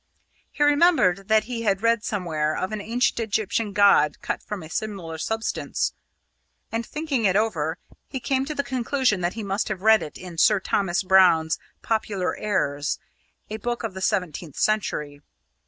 He 0.51 0.63
remembered 0.63 1.27
that 1.27 1.43
he 1.43 1.61
had 1.61 1.83
read 1.83 2.03
somewhere 2.03 2.57
of 2.57 2.71
an 2.71 2.81
ancient 2.81 3.19
Egyptian 3.19 3.71
god 3.71 4.19
cut 4.23 4.41
from 4.41 4.63
a 4.63 4.67
similar 4.71 5.19
substance, 5.19 5.93
and, 6.71 6.83
thinking 6.83 7.25
it 7.25 7.35
over, 7.35 7.77
he 8.07 8.19
came 8.19 8.43
to 8.45 8.55
the 8.55 8.63
conclusion 8.63 9.21
that 9.21 9.33
he 9.35 9.43
must 9.43 9.67
have 9.67 9.83
read 9.83 10.01
it 10.01 10.17
in 10.17 10.39
Sir 10.39 10.59
Thomas 10.59 11.03
Brown's 11.03 11.59
Popular 11.83 12.35
Errors, 12.35 12.97
a 13.51 13.57
book 13.57 13.83
of 13.83 13.93
the 13.93 14.01
seventeenth 14.01 14.57
century. 14.57 15.21